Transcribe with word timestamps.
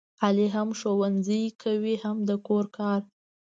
علي 0.23 0.47
هم 0.55 0.69
ښوونځی 0.79 1.41
کوي 1.63 1.95
هم 2.03 2.17
د 2.29 2.31
کور 2.47 2.65
کار. 2.77 2.99